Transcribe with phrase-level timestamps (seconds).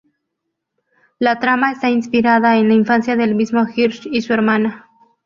[1.19, 4.87] La trama está inspirada en la infancia del mismo Hirsch y su hermana.